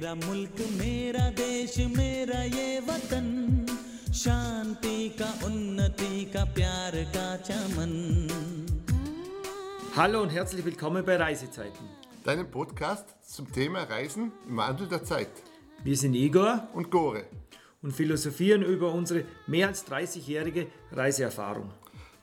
[0.00, 3.26] मेरा मुल्क मेरा देश मेरा ये वतन
[4.20, 7.92] शांति का उन्नति का प्यार का चमन
[9.96, 11.90] Hallo und herzlich willkommen bei Reisezeiten.
[12.24, 15.42] Deinem Podcast zum Thema Reisen im Wandel der Zeit.
[15.84, 17.24] Wir sind Igor Und Gore.
[17.82, 21.70] und philosophieren über unsere mehr als 30-jährige Reiseerfahrung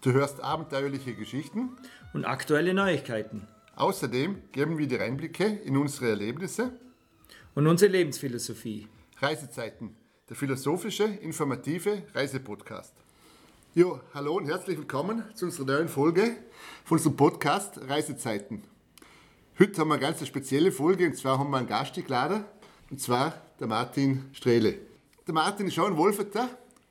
[0.01, 1.69] Du hörst abenteuerliche Geschichten.
[2.15, 6.71] und aktuelle Neuigkeiten Außerdem geben wir dir Einblicke in unsere Erlebnisse.
[7.58, 8.86] und unsere Lebensphilosophie.
[9.20, 9.90] Reisezeiten,
[10.28, 12.94] der philosophische, informative Reisepodcast.
[13.74, 16.36] Jo, hallo und herzlich willkommen zu unserer neuen Folge
[16.84, 18.62] von unserem Podcast Reisezeiten.
[19.58, 22.44] Heute haben wir eine ganz spezielle Folge und zwar haben wir einen Gast geladen
[22.90, 24.76] und zwar der Martin Strehle.
[25.26, 26.48] Der Martin ist auch ein Wolferter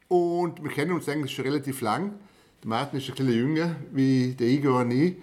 [0.10, 2.20] und wir kennen uns eigentlich schon relativ lang.
[2.62, 5.16] Der Martin ist ein bisschen jünger wie der Igor und ich.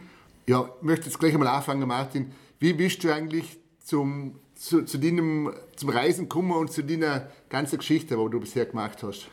[0.46, 2.32] Ja, ich möchte jetzt gleich einmal anfangen, Martin.
[2.58, 7.78] Wie bist du eigentlich zum, zu, zu deinem, zum Reisen gekommen und zu deiner ganzen
[7.78, 9.28] Geschichte, die du bisher gemacht hast?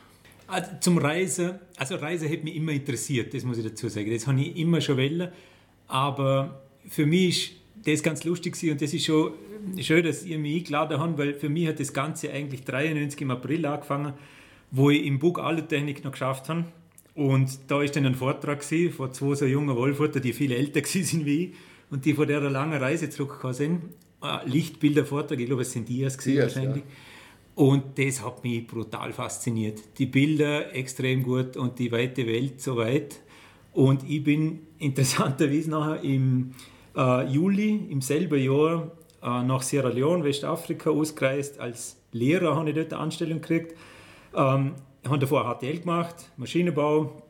[0.46, 4.10] Also zum Reisen, also Reisen hat mich immer interessiert, das muss ich dazu sagen.
[4.10, 5.32] Das habe ich immer schon wollen.
[5.88, 7.52] Aber für mich
[7.84, 9.32] ist das ganz lustig und das ist schon
[9.78, 13.30] schön, dass ihr mich eingeladen habt, weil für mich hat das Ganze eigentlich 93 im
[13.30, 14.14] April angefangen,
[14.70, 16.64] wo ich im Bug Alutechnik noch geschafft habe.
[17.14, 21.26] Und da ist dann ein Vortrag von zwei so jungen Wolfurter, die viel älter sind
[21.26, 21.54] wie ich
[21.90, 23.82] und die von der langen Reise zurückgekommen sind.
[24.22, 26.84] Ein Lichtbildervortrag, ich glaube, es sind Dias gewesen Dias, wahrscheinlich.
[27.54, 29.82] Und das hat mich brutal fasziniert.
[29.98, 33.20] Die Bilder extrem gut und die weite Welt so weit.
[33.72, 36.52] Und ich bin interessanterweise nachher im
[36.96, 38.90] äh, Juli, im selben Jahr,
[39.22, 41.58] äh, nach Sierra Leone, Westafrika, ausgereist.
[41.58, 43.76] Als Lehrer habe ich dort eine Anstellung gekriegt.
[44.34, 44.72] Ähm,
[45.04, 47.22] habe davor HTL gemacht, Maschinenbau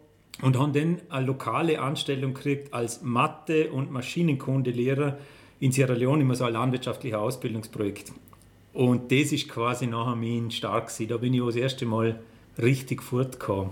[0.42, 5.18] und habe dann eine lokale Anstellung gekriegt als Mathe- und Maschinenkundelehrer
[5.62, 8.12] in Sierra Leone, immer so ein landwirtschaftliches Ausbildungsprojekt.
[8.72, 11.08] Und das ist quasi nachher mein Start gewesen.
[11.08, 12.20] Da bin ich auch das erste Mal
[12.60, 13.70] richtig fortgekommen.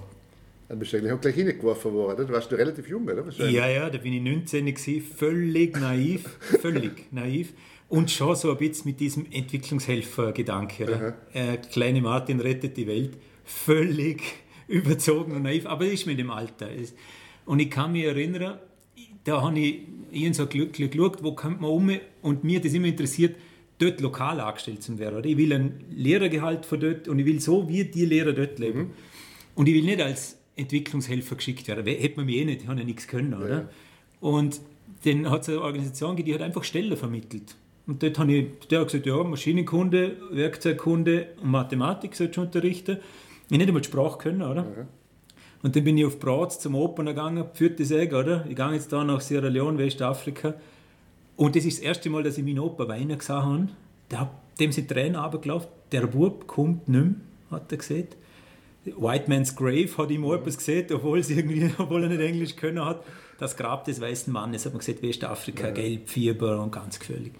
[0.68, 2.24] Dann bist du eigentlich auch gleich reingeworfen worden, oder?
[2.26, 3.24] Du warst du relativ jung, oder?
[3.48, 7.54] Ja, ja, da bin ich 19 gewesen, völlig naiv, völlig naiv.
[7.88, 11.16] Und schon so ein bisschen mit diesem Entwicklungshelfer-Gedanke.
[11.32, 13.16] Äh, kleine Martin rettet die Welt.
[13.44, 14.22] Völlig
[14.68, 16.68] überzogen und naiv, aber das ist mit dem Alter.
[17.46, 18.60] Und ich kann mich erinnern,
[19.24, 19.80] da habe ich
[20.12, 21.90] irgend so glücklich geschaut, wo kommt man um
[22.22, 23.36] und mir das immer interessiert,
[23.78, 25.18] dort lokal angestellt zu werden.
[25.18, 25.26] Oder?
[25.28, 28.90] Ich will ein Lehrergehalt von dort und ich will so wie die Lehrer dort leben.
[29.54, 31.86] Und ich will nicht als Entwicklungshelfer geschickt werden.
[31.86, 33.34] We- Hätte man mich eh nicht, ich habe ja nichts können.
[33.34, 33.70] Oder?
[34.20, 34.60] Und
[35.04, 37.56] dann hat es eine Organisation gegeben, die hat einfach Stellen vermittelt.
[37.86, 42.98] Und dort habe ich, der hat gesagt, ja, Maschinenkunde, Werkzeugkunde und Mathematik sollst du unterrichten.
[43.50, 44.86] Ich nicht einmal die Sprache können, oder?
[45.62, 48.46] Und dann bin ich auf Bratz zum Opern gegangen, vierte Säge, oder?
[48.48, 50.54] Ich gehe jetzt da nach Sierra Leone, Westafrika.
[51.36, 53.68] Und das ist das erste Mal, dass ich meinen Opa weinen gesehen habe.
[54.10, 55.68] Der dem sind Tränen runtergelaufen.
[55.90, 57.14] Der Bub kommt nicht mehr,
[57.50, 58.16] hat er gesagt.
[58.84, 62.56] White Man's Grave hat ihm auch etwas gesehen, obwohl, sie irgendwie, obwohl er nicht Englisch
[62.56, 63.02] können hat.
[63.38, 67.32] Das Grab des weißen Mannes, hat man gesagt, Westafrika, Gelb, Fieber und ganz gefährlich.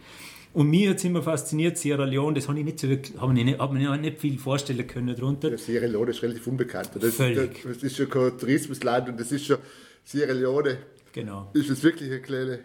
[0.52, 3.32] Und mir hat es immer fasziniert, Sierra Leone, das habe ich nicht so wirklich, habe
[3.38, 5.50] ich nicht, habe mir nicht viel vorstellen können darunter.
[5.50, 6.90] Ja, Sierra Leone ist relativ unbekannt.
[7.00, 7.62] Das, Völlig.
[7.62, 9.58] Das, ist schon kein Tourismusland und das ist schon
[10.04, 10.78] Sierra Leone.
[11.12, 11.50] Genau.
[11.52, 12.60] Ist es wirklich eine kleine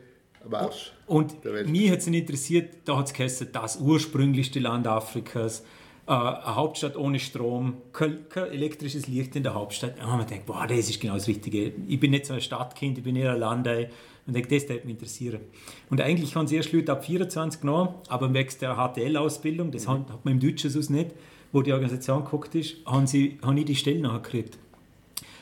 [0.50, 0.94] Marsch?
[1.06, 5.64] Und mich hat es interessiert, da hat es geheißen, das ursprünglichste Land Afrikas,
[6.08, 10.00] äh, eine Hauptstadt ohne Strom, kein, kein elektrisches Licht in der Hauptstadt.
[10.00, 11.72] Und man denkt, boah, das ist genau das Richtige.
[11.88, 13.90] Ich bin nicht so ein Stadtkind, ich bin eher ein Landei.
[14.28, 15.42] Und denke, das würde mich interessieren.
[15.90, 20.10] Und eigentlich haben sie erst Leute ab 24 genommen, aber wegen der HTL-Ausbildung, das hat
[20.10, 21.12] hat man im Deutschen sonst nicht,
[21.52, 24.58] wo die Organisation geguckt ist, haben, sie, haben ich die Stelle nachher gekriegt.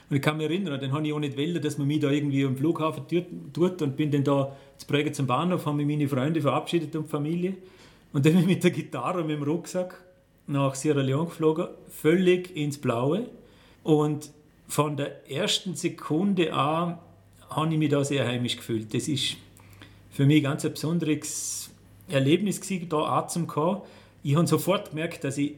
[0.10, 2.12] Und ich kann mich erinnern, dann habe ich auch nicht wollen, dass man mich da
[2.12, 3.04] irgendwie am Flughafen
[3.54, 7.10] tut, und bin dann da zu Prägen zum Bahnhof, haben mich meine Freunde verabschiedet und
[7.10, 7.56] Familie.
[8.12, 10.04] Und dann bin ich mit der Gitarre und mit dem Rucksack
[10.46, 13.30] nach Sierra Leone geflogen, völlig ins Blaue.
[13.82, 14.30] Und
[14.68, 17.00] von der ersten Sekunde an
[17.56, 18.94] habe ich mich da sehr heimisch gefühlt.
[18.94, 19.38] Das ist
[20.12, 21.72] für mich ganz ein besonderes
[22.08, 23.82] Erlebnis gewesen, da anzukommen.
[24.24, 25.54] Ich habe sofort gemerkt, dass ich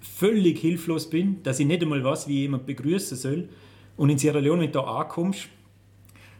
[0.00, 3.48] völlig hilflos bin, dass ich nicht einmal weiß, wie jemand begrüßen soll.
[3.96, 5.48] Und in Sierra Leone, wenn du da ankommst,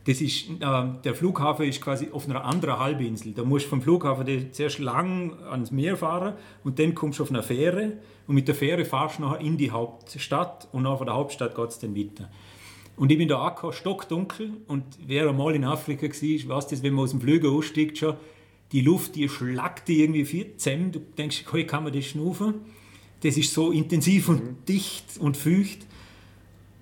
[0.06, 3.32] das ist, äh, der Flughafen ist quasi auf einer anderen Halbinsel.
[3.32, 7.30] Da musst du vom Flughafen zuerst lang ans Meer fahren und dann kommst du auf
[7.30, 7.94] eine Fähre
[8.28, 11.68] und mit der Fähre fahrst du nachher in die Hauptstadt und nach der Hauptstadt geht
[11.68, 12.30] es dann weiter.
[12.96, 16.94] Und ich bin da angekommen, stockdunkel und wer einmal in Afrika war, weiß das, wenn
[16.94, 18.14] man aus dem Flüger aussteigt schon,
[18.72, 20.92] die Luft, die schlagt die irgendwie vier zusammen.
[20.92, 22.54] Du denkst, hey, kann man das schnufen?
[23.22, 25.86] Das ist so intensiv und dicht und feucht.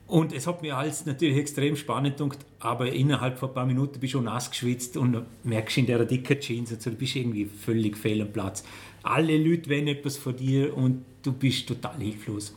[0.06, 4.00] Und es hat mir alles natürlich extrem spannend gedacht, aber innerhalb von ein paar Minuten
[4.00, 7.46] bist du schon nass geschwitzt und merkst in der dicken Jeans, also du bist irgendwie
[7.46, 8.64] völlig fehl am Platz.
[9.02, 12.54] alle Leute wollen etwas von dir und du bist total hilflos.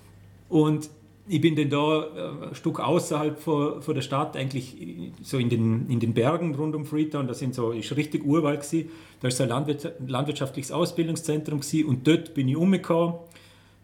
[0.49, 0.89] Und
[1.29, 4.75] ich bin dann da äh, ein Stück außerhalb von, von der Stadt, eigentlich
[5.21, 7.27] so in den, in den Bergen rund um Freetown.
[7.27, 8.89] Da sind so, ist richtig Urwald gewesen.
[9.19, 13.15] Da ist so ein Landwirt, landwirtschaftliches Ausbildungszentrum gewesen und dort bin ich umgekommen.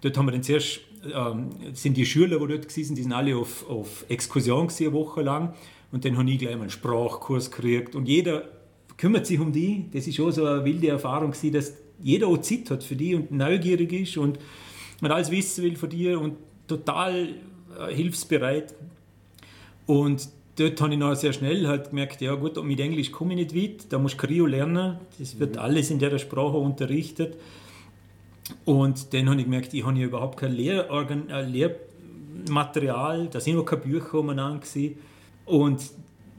[0.02, 0.82] Dort haben wir dann zuerst,
[1.14, 4.94] ähm, sind die Schüler, die dort waren, die sind alle auf, auf Exkursion gewesen, eine
[4.94, 5.54] Woche lang.
[5.92, 7.96] Und dann habe ich gleich mal einen Sprachkurs gekriegt.
[7.96, 8.44] Und jeder
[8.98, 9.86] kümmert sich um die.
[9.92, 13.16] Das ist schon so eine wilde Erfahrung gewesen, dass jeder auch Zeit hat für die
[13.16, 14.40] und neugierig ist und
[15.02, 16.36] man alles wissen will von dir und
[16.78, 17.30] total
[17.80, 18.74] äh, hilfsbereit.
[19.86, 23.54] Und dort habe ich noch sehr schnell halt gemerkt, ja gut, mit Englisch komme ich
[23.54, 25.62] nicht weit, da muss ich Krio lernen, das wird mhm.
[25.62, 27.38] alles in der Sprache unterrichtet.
[28.66, 33.56] Und dann habe ich gemerkt, ich habe ja überhaupt kein Lehrorgan äh, Lehrmaterial, da sind
[33.56, 34.98] noch keine Bücher umeinander gewesen.
[35.46, 35.82] Und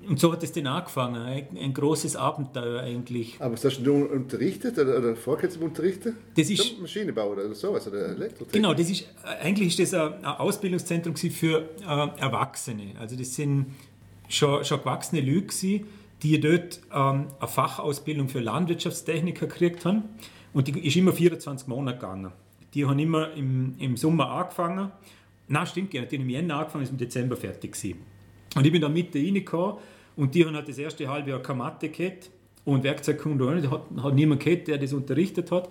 [0.08, 3.36] und so hat es dann angefangen, ein, ein großes Abenteuer eigentlich.
[3.40, 6.14] Aber hast du unterrichtet oder, oder vorher unterrichtet?
[6.36, 8.52] Das ist Maschinenbau oder sowas oder Elektrotechnik?
[8.52, 9.08] Genau, das ist
[9.40, 12.94] eigentlich ist das ein Ausbildungszentrum für äh, Erwachsene.
[12.98, 13.66] Also das sind
[14.28, 15.80] schon, schon gewachsene Leute,
[16.22, 20.04] die dort ähm, eine Fachausbildung für Landwirtschaftstechniker gekriegt haben.
[20.52, 22.32] Und die ist immer 24 Monate gegangen.
[22.74, 24.90] Die haben immer im, im Sommer angefangen.
[25.48, 28.00] Nein, stimmt, die haben im Jänner angefangen, ist im Dezember fertig gewesen.
[28.54, 29.76] Und ich bin da Mitte reingekommen
[30.16, 32.30] und die haben halt das erste halbe Jahr keine Mathe gehabt
[32.64, 33.70] und Werkzeugkunde auch nicht.
[33.70, 35.68] Hat, hat niemand gehabt, der das unterrichtet hat.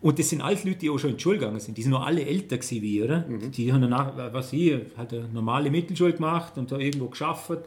[0.00, 1.78] Und das sind alles Leute, die auch schon in die Schule gegangen sind.
[1.78, 3.24] Die sind noch alle älter gewesen wie ich, oder?
[3.28, 3.52] Mhm.
[3.52, 7.58] Die haben danach, was ich, halt eine normale Mittelschule gemacht und da irgendwo geschafft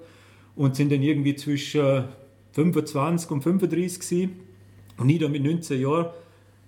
[0.55, 2.03] und sind dann irgendwie zwischen
[2.51, 4.31] 25 und 35 gewesen.
[4.97, 6.07] Und ich da mit 19 Jahren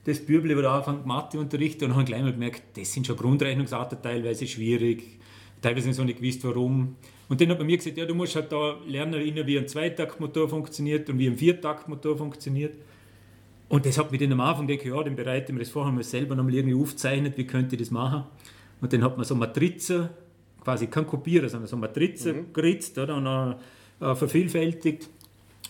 [0.05, 4.01] das Büble wieder angefangen Mathe unterrichten und habe gleich mal gemerkt, das sind schon Grundrechnungsarten
[4.01, 5.16] teilweise schwierig,
[5.61, 6.95] teilweise so nicht gewusst, warum.
[7.29, 10.49] Und dann hat man mir gesagt, ja, du musst halt da lernen, wie ein Zweitaktmotor
[10.49, 12.73] funktioniert und wie ein Viertaktmotor funktioniert.
[13.69, 15.85] Und das hat mich dann am Anfang gedacht, ja, dann bereite ich mir das vor,
[15.85, 18.23] haben wir selber nochmal irgendwie aufgezeichnet, wie könnte ich das machen.
[18.79, 20.09] Und dann hat man so Matrizen,
[20.63, 22.53] quasi kein Kopierer, sondern so Matrizen mhm.
[22.53, 23.55] geritzt oder, und dann,
[23.99, 25.09] äh, vervielfältigt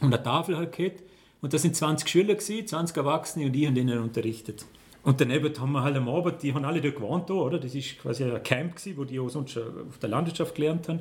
[0.02, 1.02] und eine Tafel halt gehabt.
[1.42, 4.66] Und da sind 20 Schüler gewesen, 20 Erwachsene und ich habe denen unterrichtet.
[5.08, 7.60] Und daneben haben wir halt am Abend, die haben alle da gewohnt, oder?
[7.60, 11.00] Das ist quasi ein Camp gewesen, wo die auch sonst auf der Landwirtschaft gelernt haben.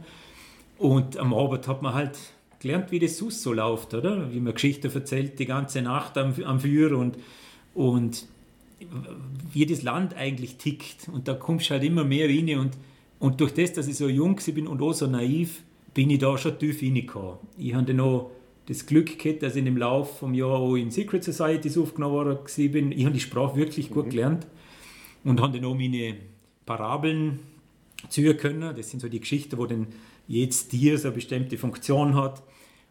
[0.79, 2.17] Und am Abend hat man halt
[2.61, 4.33] gelernt, wie das Sus so läuft, oder?
[4.33, 7.19] Wie man Geschichten erzählt die ganze Nacht am, am Feuer und,
[7.75, 8.27] und
[9.53, 11.09] wie das Land eigentlich tickt.
[11.13, 12.61] Und da kommst du halt immer mehr rein.
[12.61, 12.79] Und,
[13.19, 15.65] und durch das, dass ich so jung bin und auch so naiv,
[15.95, 17.39] bin ich da schon tief reingekommen.
[17.59, 18.31] Ich habe dann auch
[18.67, 22.73] das Glück gehabt, dass ich im Laufe des Jahres auch in Secret Societies aufgenommen worden
[22.73, 22.93] bin.
[22.93, 24.11] Ich habe die Sprache wirklich gut mhm.
[24.11, 24.47] gelernt
[25.25, 26.17] und habe dann auch meine
[26.65, 27.41] Parabeln
[28.09, 28.75] ziehen können.
[28.77, 29.87] Das sind so die Geschichten, wo dann
[30.27, 32.43] jedes Tier so eine bestimmte Funktion hat.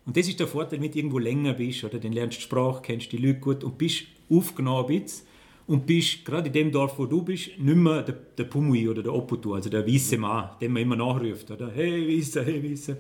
[0.06, 2.44] Und das ist der Vorteil, wenn du irgendwo länger bist, oder dann lernst du die
[2.44, 5.26] Sprache, kennst die Leute gut und bist aufgenommen bist
[5.68, 9.02] und bist gerade in dem Dorf, wo du bist, nicht mehr der, der Pumui oder
[9.02, 12.98] der Oputu, also der weiße Mann, den man immer nachruft, oder hey Weißer, hey Weißer.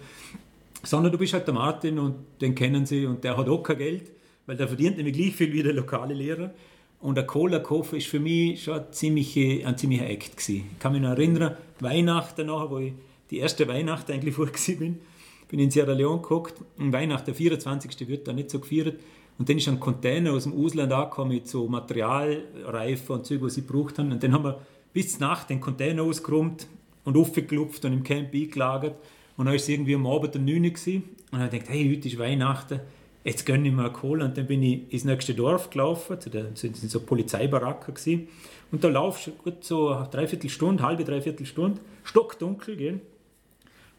[0.86, 3.78] Sondern du bist halt der Martin und den kennen sie und der hat auch kein
[3.78, 4.12] Geld,
[4.46, 6.54] weil der verdient nämlich gleich viel wie der lokale Lehrer.
[7.00, 10.70] Und der Cola-Koffer ist für mich schon ein ziemlicher, ein ziemlicher Act gewesen.
[10.72, 12.94] Ich kann mich noch erinnern, Weihnachten nachher, wo ich
[13.30, 14.48] die erste Weihnacht eigentlich vor
[14.80, 15.00] bin.
[15.48, 18.08] Bin in Sierra Leone geguckt und Weihnachten, der 24.
[18.08, 19.00] wird da nicht so gefeiert.
[19.38, 23.56] Und dann ist ein Container aus dem Ausland angekommen mit so Materialreifen und Zeug, was
[23.56, 24.12] sie gebraucht haben.
[24.12, 24.62] Und dann haben wir
[24.94, 26.68] bis Nacht den Container ausgeräumt
[27.04, 28.96] und aufgeklopft und im Camp eingelagert.
[29.38, 30.65] Und dann war es irgendwie am Abend um 9 Uhr.
[30.65, 32.80] Und dann habe ich hey, heute ist Weihnachten,
[33.24, 34.25] jetzt gönne ich mir eine Cola.
[34.25, 38.27] Und dann bin ich ins nächste Dorf gelaufen, zu der, das sind so Polizeibaracken gewesen.
[38.72, 43.01] Und da laufst du gut so eine Dreiviertelstunde, halbe Dreiviertelstunde, stockdunkel, gell?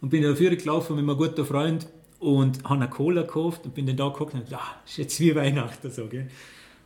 [0.00, 1.86] Und bin dafür gelaufen mit meinem guten Freund
[2.18, 5.20] und habe eine Cola gekauft und bin dann da geguckt und dachte, ja, ist jetzt
[5.20, 6.28] wie Weihnachten so, gell?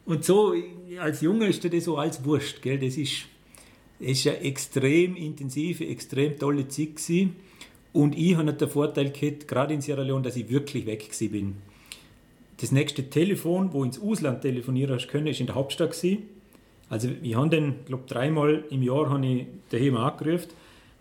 [0.07, 0.55] Und so,
[0.99, 2.79] als Junge ist das so als Wurst, gell?
[2.79, 3.27] Das ist,
[3.99, 7.37] das ist eine extrem intensive, extrem tolle Zeit gewesen.
[7.93, 11.57] Und ich habe den Vorteil gehabt, gerade in Sierra Leone, dass ich wirklich weg bin.
[12.59, 16.25] Das nächste Telefon, wo ins Ausland telefonieren können, ist in der Hauptstadt gewesen.
[16.89, 20.49] Also ich habe dann, glaube dreimal im Jahr habe ich daheim angerufen.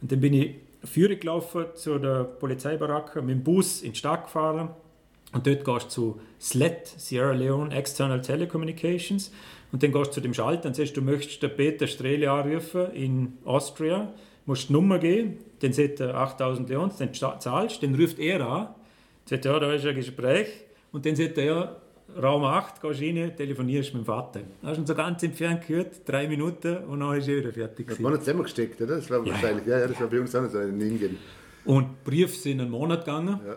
[0.01, 4.25] Und dann bin ich Führer gelaufen zu der Polizeibaracke, mit dem Bus in die Stadt
[4.25, 4.69] gefahren.
[5.33, 9.31] Und dort gehst du zu SLET, Sierra Leone External Telecommunications.
[9.71, 12.91] Und dann gehst du zu dem Schalter und sagst, du möchtest den Peter Strele anrufen
[12.93, 14.13] in Austria,
[14.45, 18.67] musst die Nummer geben, dann sagt er 8000 Leons, dann zahlst, dann ruft er an,
[19.25, 20.47] sagt, ja, da ist ein Gespräch
[20.91, 21.75] und dann sagt er, ja,
[22.21, 24.41] Raum 8, gehst rein, telefonierst mit dem Vater.
[24.63, 27.87] Hast du ihn so ganz entfernt gehört, drei Minuten und dann ist er wieder fertig.
[27.87, 28.95] Das war nicht zusammengesteckt, oder?
[28.95, 29.79] Das war ja, wahrscheinlich, ja.
[29.79, 31.17] ja, das war bei uns auch so in Indien.
[31.65, 33.39] Und Briefe sind einen Monat gegangen.
[33.45, 33.55] Ja.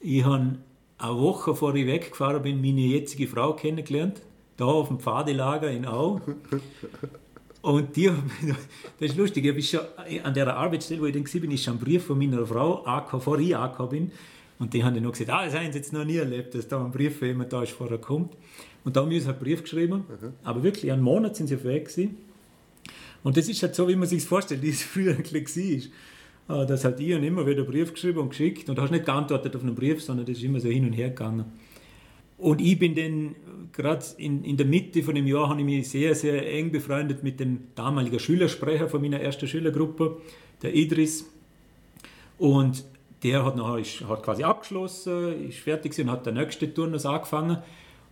[0.00, 0.56] Ich habe
[0.98, 4.20] eine Woche vor ich weggefahren bin, meine jetzige Frau kennengelernt.
[4.56, 6.20] da auf dem Pfadelager in Au.
[7.62, 8.06] Und die,
[8.98, 11.74] das ist lustig, ich habe schon an der Arbeitsstelle, wo ich dann war, ist schon
[11.74, 14.10] ein Brief von meiner Frau, AK, bevor ich AK bin.
[14.58, 16.68] Und die haben dann noch gesagt, ah, das haben sie jetzt noch nie erlebt, dass
[16.68, 18.34] da ein Brief für jemand da ist, vorher kommt.
[18.84, 20.04] Und da haben wir uns einen Brief geschrieben.
[20.08, 20.32] Mhm.
[20.44, 22.16] Aber wirklich, einen Monat sind sie auf Weg gewesen.
[23.22, 26.66] Und das ist halt so, wie man sich vorstellt, wie es früher war.
[26.66, 28.68] Das hat ich und immer wieder einen Brief geschrieben und geschickt.
[28.68, 30.92] Und du hast nicht geantwortet auf einen Brief, sondern das ist immer so hin und
[30.92, 31.44] her gegangen.
[32.40, 33.36] Und ich bin dann,
[33.72, 37.22] gerade in, in der Mitte von dem Jahr, habe ich mich sehr, sehr eng befreundet
[37.22, 40.16] mit dem damaligen Schülersprecher von meiner ersten Schülergruppe,
[40.62, 41.30] der Idris.
[42.38, 42.84] Und
[43.22, 47.58] der hat, nachher, ist, hat quasi abgeschlossen, ist fertig und hat der nächste Turnus angefangen.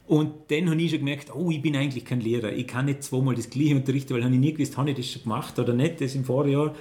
[0.07, 2.53] Und dann habe ich schon gemerkt, oh, ich bin eigentlich kein Lehrer.
[2.53, 5.23] Ich kann nicht zweimal das Gleiche unterrichten, weil ich nie gewusst, habe ich das schon
[5.23, 6.75] gemacht oder nicht, das im Vorjahr.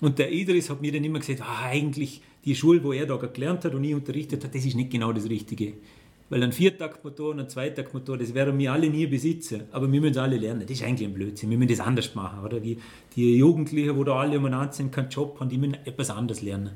[0.00, 3.16] Und der Idris hat mir dann immer gesagt, ah, eigentlich die Schule, wo er da
[3.16, 5.74] gelernt hat und ich unterrichtet hat, das ist nicht genau das Richtige.
[6.32, 9.64] Weil ein Viertaktmotor und ein Zweitaktmotor, das werden wir alle nie besitzen.
[9.70, 10.62] Aber wir müssen es alle lernen.
[10.62, 11.50] Das ist eigentlich ein Blödsinn.
[11.50, 12.42] Wir müssen das anders machen.
[12.42, 12.62] Oder?
[12.62, 12.78] Wie
[13.14, 16.70] die Jugendlichen, wo da alle umeinander sind, keinen Job haben, die müssen etwas anderes lernen.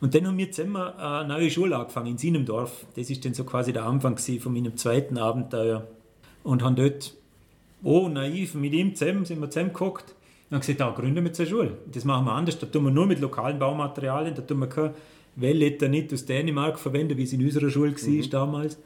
[0.00, 2.86] Und dann haben wir zusammen eine neue Schule angefangen in seinem Dorf.
[2.94, 5.84] Das ist dann so quasi der Anfang von meinem zweiten Abenteuer.
[6.44, 7.12] Und haben dort,
[7.82, 10.14] oh naiv, mit ihm zusammen, sind wir zusammengeguckt
[10.48, 11.76] und haben gesagt, da gründen wir eine Schule.
[11.92, 14.94] Das machen wir anders, da tun wir nur mit lokalen Baumaterialien, da tun wir keine
[15.34, 18.30] Wellletter nicht aus Dänemark verwenden, wie es in unserer Schule war mhm.
[18.30, 18.78] damals,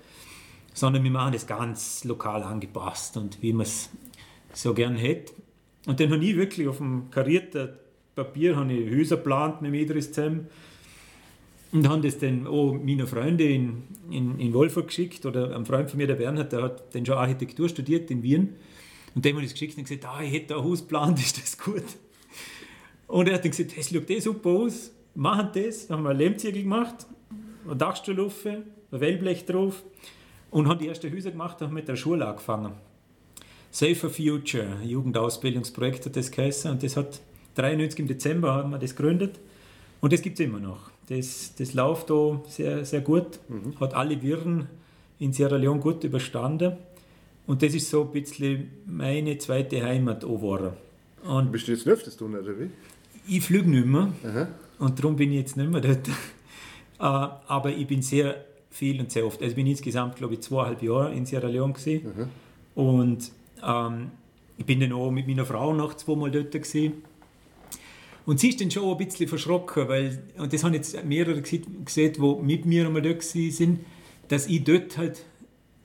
[0.76, 3.88] sondern wir machen das ganz lokal angepasst und wie man es
[4.52, 5.33] so gern hätte.
[5.87, 7.71] Und dann habe ich wirklich auf dem karierten
[8.14, 10.49] Papier habe ich Häuser geplant mit Idris zusammen
[11.73, 15.25] und haben das dann auch meiner Freunde in, in, in Wolfurt geschickt.
[15.25, 18.54] Oder ein Freund von mir, der Bernhard, der hat dann schon Architektur studiert in Wien.
[19.14, 21.40] Und dem habe ich das geschickt und gesagt, ah, ich hätte ein Haus geplant, ist
[21.40, 21.85] das gut?
[23.06, 25.87] Und er hat dann gesagt, das sieht eh super aus, machen das.
[25.87, 27.06] Dann haben wir einen Lehmziegel gemacht,
[27.64, 29.83] eine Dachstuhl ein Wellblech drauf
[30.50, 32.73] und haben die ersten Häuser gemacht und haben mit der Schule angefangen.
[33.71, 37.21] Safer Future, Jugendausbildungsprojekt hat das geheißen und das hat
[37.57, 39.38] 93 im Dezember haben wir das gegründet
[40.00, 40.91] und das gibt es immer noch.
[41.09, 43.79] Das, das läuft da sehr, sehr gut, mhm.
[43.79, 44.69] hat alle Wirren
[45.19, 46.76] in Sierra Leone gut überstanden.
[47.47, 50.73] Und das ist so ein bisschen meine zweite Heimat geworden.
[51.23, 52.71] Und Bist du jetzt öfters tun, oder wie?
[53.29, 54.12] Ich fliege nicht mehr.
[54.25, 54.49] Aha.
[54.79, 56.09] Und darum bin ich jetzt nicht mehr dort.
[56.99, 58.43] Äh, aber ich bin sehr
[58.76, 59.40] viel und sehr oft.
[59.40, 62.02] Also ich bin insgesamt, glaube ich, zweieinhalb Jahre in Sierra Leone gewesen.
[62.75, 63.33] Und
[63.66, 64.11] ähm,
[64.59, 66.92] ich bin dann auch mit meiner Frau noch zweimal dort gewesen.
[68.26, 72.12] Und sie ist dann schon ein bisschen verschrocken, weil, und das haben jetzt mehrere gesehen,
[72.12, 73.80] die mit mir einmal dort sind,
[74.28, 75.25] dass ich dort halt,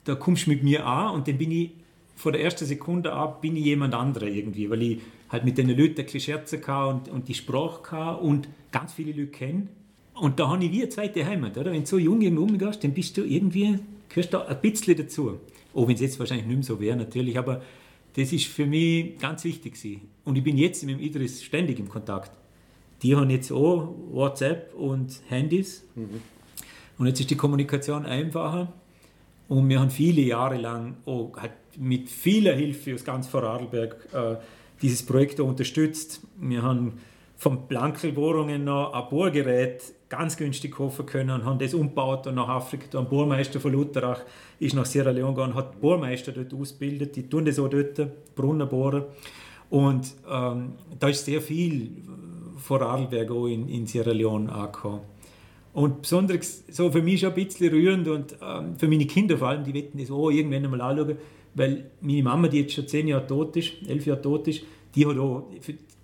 [0.04, 1.70] da kommst du mit mir an und dann bin ich
[2.16, 5.68] von der ersten Sekunde ab bin ich jemand anderer irgendwie, weil ich halt mit den
[5.70, 9.68] Leuten ein Scherze und, und die Sprache und ganz viele Leute kenne.
[10.22, 11.72] Und da habe ich wie eine zweite Heimat, oder?
[11.72, 15.40] Wenn du so jung irgendwo umgehst, dann bist du irgendwie, gehörst da ein bisschen dazu.
[15.74, 17.60] Auch wenn es jetzt wahrscheinlich nicht mehr so wäre, natürlich, aber
[18.14, 19.74] das ist für mich ganz wichtig.
[19.74, 20.02] Gewesen.
[20.24, 22.30] Und ich bin jetzt mit dem Idris ständig im Kontakt.
[23.02, 25.82] Die haben jetzt auch WhatsApp und Handys.
[25.96, 26.20] Mhm.
[26.98, 28.72] Und jetzt ist die Kommunikation einfacher.
[29.48, 31.32] Und wir haben viele Jahre lang auch
[31.76, 34.36] mit vieler Hilfe aus ganz Vorarlberg äh,
[34.82, 36.20] dieses Projekt unterstützt.
[36.38, 36.92] Wir haben
[37.38, 42.48] von Blankelbohrungen noch ein Bohrgerät ganz günstig kaufen können und haben das umgebaut und nach
[42.48, 42.98] Afrika.
[42.98, 44.20] Ein Bohrmeister von Lutherach
[44.60, 47.16] ist nach Sierra Leone gegangen, hat Bohrmeister dort ausgebildet.
[47.16, 49.04] Die tun das auch dort, Brunnen bohren.
[49.70, 51.92] Und ähm, da ist sehr viel
[52.58, 55.00] Vorarlberg auch in, in Sierra Leone angekommen.
[55.72, 59.48] Und besonders so für mich schon ein bisschen rührend und ähm, für meine Kinder vor
[59.48, 61.16] allem, die wetten das auch irgendwann einmal anschauen,
[61.54, 64.62] weil meine Mama, die jetzt schon zehn Jahre tot ist, elf Jahre tot ist,
[64.94, 65.48] die hat auch,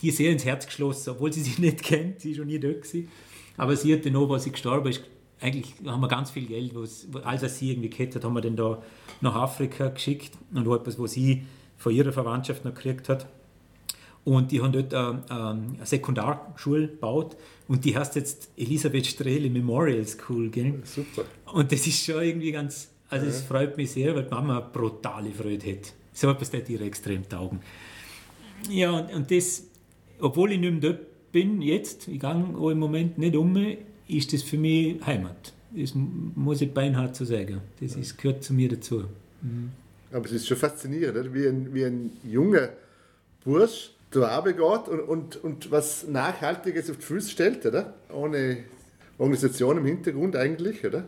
[0.00, 2.81] die sehr ins Herz geschlossen, obwohl sie sich nicht kennt, sie ist schon nie dort
[2.81, 3.09] gewesen.
[3.59, 5.03] Aber sie hat dann auch, als sie gestorben ist,
[5.41, 8.57] eigentlich haben wir ganz viel Geld, was, als sie irgendwie gehabt hat, haben wir dann
[8.57, 8.83] da
[9.21, 11.45] nach Afrika geschickt und auch etwas, was sie
[11.77, 13.27] von ihrer Verwandtschaft noch gekriegt hat.
[14.25, 17.37] Und die haben dort eine, äh, ähm, eine Sekundarschule gebaut
[17.67, 20.50] und die heißt jetzt Elisabeth Strehle Memorial School.
[20.50, 20.83] Gell?
[20.85, 21.25] Super.
[21.53, 23.47] Und das ist schon irgendwie ganz, also es ja.
[23.47, 25.93] freut mich sehr, weil die Mama eine brutale Freude hat.
[26.12, 27.61] So etwas, das ihr extrem taugen.
[28.69, 29.65] Ja, und, und das,
[30.21, 33.57] obwohl ich nicht mehr dort bin, jetzt, ich gehe auch im Moment nicht um,
[34.07, 35.53] ist das für mich Heimat.
[35.71, 37.61] Das muss ich beinhart so sagen.
[37.81, 39.05] Das ist, gehört zu mir dazu.
[39.43, 39.71] Mhm.
[40.11, 41.35] Aber es ist schon faszinierend, oder?
[41.35, 42.71] Wie, ein, wie ein junger
[43.45, 47.95] Bursch zur Arbeit geht und, und, und was Nachhaltiges auf die Füße stellt, oder?
[48.11, 48.65] Ohne
[49.19, 51.05] Organisation im Hintergrund eigentlich, oder?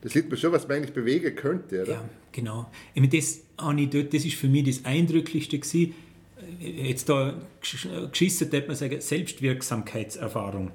[0.00, 1.92] Das sieht man schon, was man eigentlich bewegen könnte, oder?
[1.92, 2.70] Ja, genau.
[2.94, 5.94] Ich meine, das, das ist für mich das Eindrücklichste gewesen.
[6.60, 10.70] Jetzt da geschissen, hat man sagen, Selbstwirksamkeitserfahrung.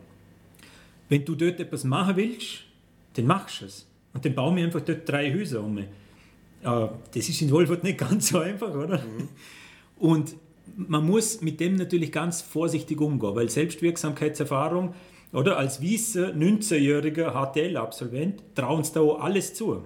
[1.10, 2.64] Wenn du dort etwas machen willst,
[3.14, 3.88] dann machst du es.
[4.14, 5.78] Und dann bauen wir einfach dort drei Häuser um.
[5.78, 5.86] Äh,
[6.64, 9.00] das ist in Wolfurt nicht ganz so einfach, oder?
[9.00, 9.30] Mhm.
[9.98, 10.36] Und
[10.76, 14.94] man muss mit dem natürlich ganz vorsichtig umgehen, weil Selbstwirksamkeitserfahrung
[15.32, 19.84] oder als weißer 19-jähriger HTL-Absolvent trauen sie da auch alles zu.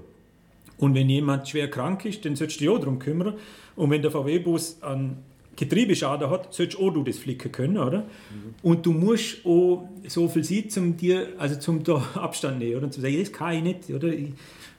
[0.77, 3.35] Und wenn jemand schwer krank ist, dann sollst du dich auch darum kümmern.
[3.75, 5.23] Und wenn der VW-Bus einen
[5.57, 8.01] Getriebeschaden hat, sollst auch du das flicken können, oder?
[8.01, 8.53] Mhm.
[8.61, 12.85] Und du musst auch so viel sein, zum dir, also zum da Abstand nehmen, oder?
[12.85, 14.13] Und zu sagen, das kann ich nicht, oder?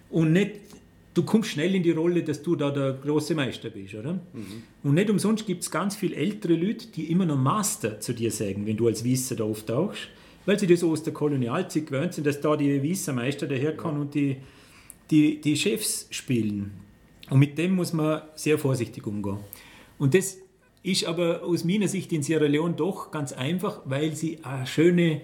[0.08, 0.52] Und nicht,
[1.14, 4.14] du kommst schnell in die Rolle, dass du da der große Meister bist, oder?
[4.14, 4.62] Mhm.
[4.84, 8.30] Und nicht umsonst gibt es ganz viele ältere Leute, die immer noch Master zu dir
[8.30, 10.08] sagen, wenn du als Wisser da auftauchst,
[10.46, 14.02] weil sie das aus der Kolonialzeit gewöhnt sind, dass da die Wissermeister daherkommen ja.
[14.02, 14.36] und die,
[15.10, 16.70] die, die Chefs spielen.
[17.30, 19.38] Und mit dem muss man sehr vorsichtig umgehen.
[19.98, 20.38] Und das
[20.90, 25.20] ist aber aus meiner Sicht in Sierra Leone doch ganz einfach, weil sie eine schöne,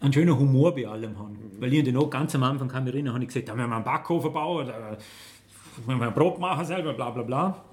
[0.00, 1.32] einen schönen Humor bei allem haben.
[1.32, 1.60] Mhm.
[1.60, 3.76] Weil ich noch ganz am Anfang kann mich erinnern, habe ich gesagt, da müssen wir
[3.76, 4.96] einen Backofen bauen, da
[5.86, 7.64] müssen wir ein Brot machen selber, bla bla bla.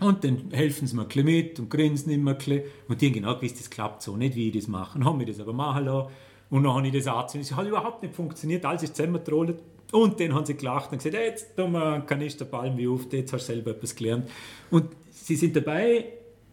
[0.00, 2.62] Und dann helfen sie mir ein mit und grinsen immer ein bisschen.
[2.86, 4.98] Und die haben genau gewusst, das klappt so nicht, wie ich das mache.
[4.98, 6.08] Dann haben wir das aber machen lassen.
[6.50, 7.40] Und dann habe ich das angezogen.
[7.40, 9.60] Es hat überhaupt nicht funktioniert, alles ist zusammengetrollt.
[9.90, 13.32] Und dann haben sie gelacht und gesagt, jetzt tun wir einen Kanister Palmweh auf, jetzt
[13.32, 14.30] hast du selber etwas gelernt.
[14.70, 16.04] Und sie sind dabei,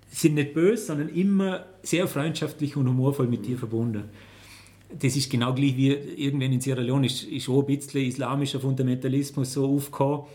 [0.08, 4.06] sind nicht böse, sondern immer sehr freundschaftlich und humorvoll mit dir verbunden.
[4.98, 8.60] Das ist genau gleich wie irgendwann in Sierra Leone ist, ist auch ein bisschen islamischer
[8.60, 10.26] Fundamentalismus so aufgekommen.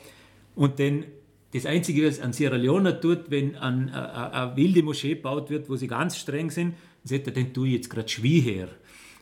[0.54, 1.04] Und dann
[1.52, 5.76] das Einzige, was an Sierra Leone tut, wenn eine, eine wilde Moschee gebaut wird, wo
[5.76, 6.74] sie ganz streng sind,
[7.04, 8.68] sagt er, dann tue ich jetzt gerade Schwie her.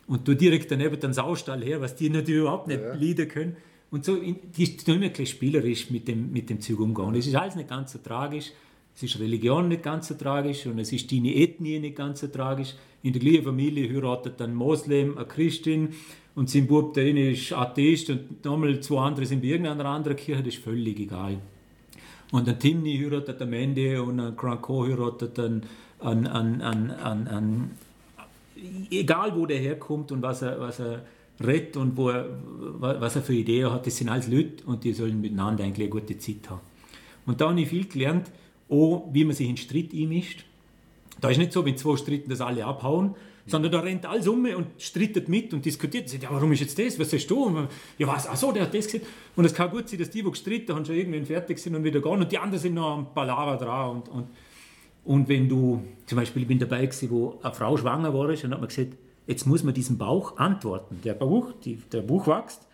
[0.07, 2.95] Und du direkt daneben den Saustall her, was die natürlich überhaupt nicht ja.
[2.95, 3.57] leiden können.
[3.91, 7.15] Und so, die ist nur immer ein spielerisch mit dem, mit dem Zeug umgegangen.
[7.15, 8.53] Es ist alles nicht ganz so tragisch.
[8.99, 12.27] Es ist Religion nicht ganz so tragisch und es ist deine Ethnie nicht ganz so
[12.27, 12.75] tragisch.
[13.05, 15.91] In der gleichen Familie heiratet ein Moslem, eine Christin
[16.35, 20.17] und sein Bub, der eine ist Atheist und nochmal zwei andere sind bei irgendeiner anderen
[20.17, 21.39] Kirche, das ist völlig egal.
[22.33, 25.63] Und ein Timni heiratet am Ende und ein Cranco heiratet an,
[26.01, 27.71] an, an, an, an, an,
[28.91, 31.05] egal wo der herkommt und was er, was er
[31.39, 32.27] redet und wo er,
[32.81, 36.01] was er für Ideen hat, das sind alles Leute und die sollen miteinander eigentlich eine
[36.01, 36.63] gute Zeit haben.
[37.27, 38.33] Und da habe ich viel gelernt,
[38.71, 40.45] auch wie man sich in Streit einmischt.
[41.21, 43.15] Da ist nicht so, wenn zwei stritten, dass alle abhauen,
[43.47, 46.09] sondern da rennt alles um und strittet mit und diskutiert.
[46.09, 46.99] Sagt, ja, warum ist jetzt das?
[46.99, 47.67] Was hast du?
[47.97, 48.27] Ja, was?
[48.29, 49.03] Ach so, der hat das gesehen.
[49.35, 51.83] Und es kann gut sein, dass die, die gestritten haben, schon irgendwann fertig sind und
[51.83, 53.91] wieder gehen und die anderen sind noch am Palaver dran.
[53.97, 54.29] Und, und,
[55.05, 58.37] und wenn du, zum Beispiel, ich bin dabei gewesen, wo eine Frau schwanger war, und
[58.37, 61.01] hat man gesagt, jetzt muss man diesem Bauch antworten.
[61.03, 62.68] Der Bauch, die, der Bauch wächst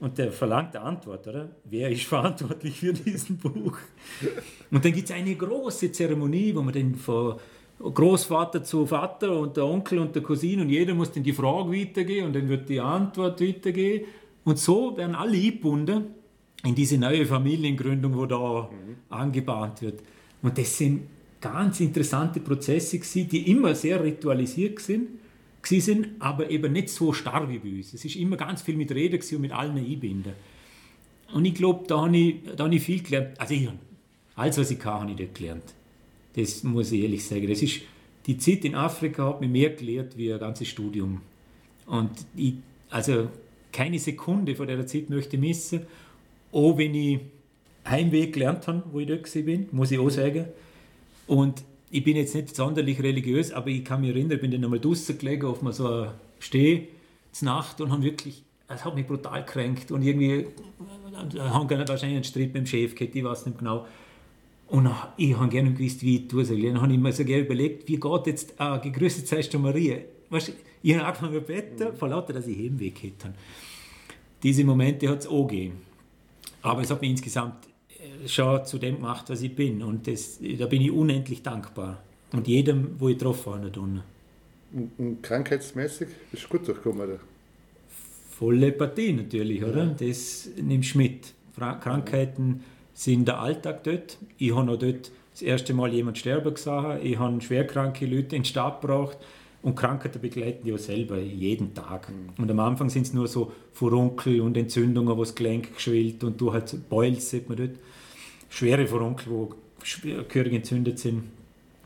[0.00, 1.48] und der verlangt eine Antwort, oder?
[1.64, 3.78] Wer ist verantwortlich für diesen Buch?
[4.70, 7.36] Und dann gibt es eine große Zeremonie, wo man dann von
[7.80, 11.72] Großvater zu Vater und der Onkel und der Cousine und jeder muss dann die Frage
[11.72, 14.04] weitergehen und dann wird die Antwort weitergehen.
[14.44, 16.06] Und so werden alle eingebunden
[16.64, 18.96] in diese neue Familiengründung, wo da mhm.
[19.08, 20.02] angebahnt wird.
[20.42, 21.02] Und das sind
[21.40, 25.08] ganz interessante Prozesse die immer sehr ritualisiert sind
[25.62, 27.92] sind, aber eben nicht so starr wie bei uns.
[27.92, 30.32] Es ist immer ganz viel mit Reden und mit allen einbinden.
[31.32, 33.38] Und ich glaube, da habe ich, da ich viel gelernt.
[33.38, 33.68] Also ich,
[34.34, 35.74] alles, was ich kann, habe ich dort gelernt.
[36.34, 37.48] Das muss ich ehrlich sagen.
[37.48, 37.80] Das ist,
[38.26, 41.20] die Zeit in Afrika hat mir mehr gelehrt wie ein ganzes Studium.
[41.86, 42.54] Und ich,
[42.90, 43.28] also
[43.72, 45.86] keine Sekunde von der Zeit möchte ich missen.
[46.52, 47.20] Auch wenn ich
[47.86, 50.46] Heimweg gelernt habe, wo ich dort bin, muss ich auch sagen.
[51.26, 54.64] Und ich bin jetzt nicht sonderlich religiös, aber ich kann mich erinnern, ich bin dann
[54.64, 56.06] einmal draußen gelegen auf mal so
[56.38, 56.88] Steh
[57.40, 60.46] Nacht und haben wirklich, es hat mich brutal kränkt und irgendwie
[61.38, 63.86] haben wahrscheinlich einen Streit mit dem Chef gehabt, ich weiß nicht genau.
[64.66, 66.60] Und ich habe gerne gewusst, wie ich tue soll.
[66.62, 69.98] Dann habe ich mir so gerne überlegt, wie geht jetzt äh, gegrüßet seist du Maria.
[70.30, 73.32] Weißt, ich habe angefangen zu beten, vor lauter, dass ich Heimweg hätte.
[74.42, 75.80] Diese Momente hat es auch gegeben.
[76.60, 77.67] Aber es hat mich insgesamt
[78.26, 79.82] schon zu dem gemacht, was ich bin.
[79.82, 82.02] Und das, da bin ich unendlich dankbar.
[82.32, 83.80] Und jedem, wo ich getroffen habe.
[83.80, 84.02] Und,
[84.98, 87.18] und krankheitsmäßig bist du gut durchgekommen, oder?
[88.38, 89.84] Volle Partie natürlich, oder?
[89.84, 89.96] Ja.
[89.98, 91.32] Das nimmst du mit.
[91.56, 92.62] Krankheiten
[92.94, 94.18] sind der Alltag dort.
[94.36, 96.98] Ich habe noch dort das erste Mal jemand sterben gesehen.
[97.02, 99.18] Ich habe schwerkranke Leute in den Stab gebracht.
[99.60, 102.08] Und Krankheiten begleiten die ja selber jeden Tag.
[102.10, 102.42] Mhm.
[102.42, 106.40] Und am Anfang sind es nur so Furunkel und Entzündungen, wo das Gelenk geschwillt und
[106.40, 107.70] du halt Boils, sieht man dort
[108.48, 109.54] schwere Furunkel, wo
[110.28, 111.24] gehörig entzündet sind.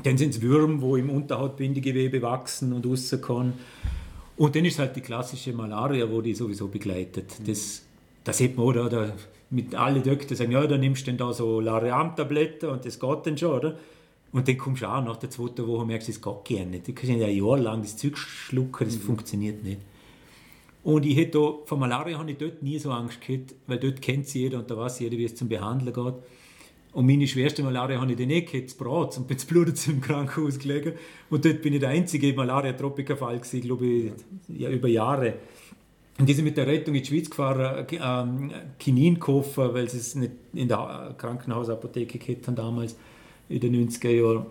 [0.03, 3.55] Dann sind es Würmer, wo im Unterhautbindegewebe wachsen und rauskommen.
[4.37, 7.35] Und dann ist halt die klassische Malaria, wo die sowieso begleitet.
[7.47, 7.83] Das,
[8.25, 8.89] das sieht man, oder?
[8.89, 9.13] Da,
[9.51, 13.27] mit alle Doktor sagen, ja, da nimmst du dann da so Lariam-Tabletten und das geht
[13.27, 13.79] dann schon, oder?
[14.33, 16.89] Und dann kommst du auch nach der zweiten Woche und merkst, es geht gerne nicht.
[16.89, 19.03] Du kannst ja ein Jahr lang das Zeug schlucken, das mhm.
[19.03, 19.81] funktioniert nicht.
[20.83, 24.01] Und ich hätte da, von Malaria habe ich dort nie so Angst gehabt, weil dort
[24.01, 26.15] kennt sie jeder und da weiß jeder, wie es zum Behandeln geht.
[26.93, 30.01] Und meine schwerste Malaria habe ich dann eh gehabt, Brat und bin zu Blut im
[30.01, 30.93] Krankenhaus gelegen.
[31.31, 34.13] Und dort bin ich der einzige Malaria-Tropiker-Fall glaube ich,
[34.49, 35.35] ja, über Jahre.
[36.19, 39.89] Und die sind mit der Rettung in die Schweiz gefahren, äh, ähm, Kinin kaufen, weil
[39.89, 42.97] sie es nicht in der Krankenhausapotheke gehabt haben damals,
[43.49, 44.47] in den 90er Jahren.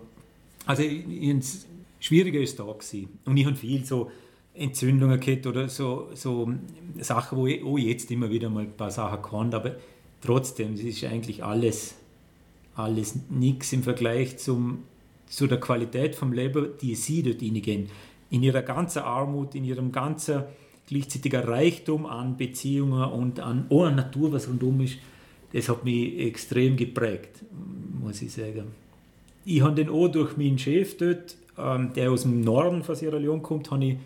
[0.66, 1.66] Also, ins
[2.00, 3.08] Schwierige ist da gewesen.
[3.24, 4.10] Und ich habe viel so
[4.54, 6.52] Entzündungen gehabt oder so, so
[6.98, 9.76] Sachen, wo ich auch jetzt immer wieder mal ein paar Sachen kann, aber
[10.20, 11.94] trotzdem, es ist eigentlich alles
[12.74, 14.84] alles nichts im Vergleich zum,
[15.26, 17.88] zu der Qualität vom Leben, die sie dort gehen.
[18.30, 20.44] In ihrer ganzen Armut, in ihrem ganzen
[20.86, 24.98] gleichzeitigen Reichtum an Beziehungen und an, oh, an Natur, was rundum ist,
[25.52, 27.44] das hat mich extrem geprägt,
[28.00, 28.64] muss ich sagen.
[29.44, 33.18] Ich habe den auch durch meinen Chef dort, ähm, der aus dem Norden von Sierra
[33.18, 33.96] Leone kommt, habe ich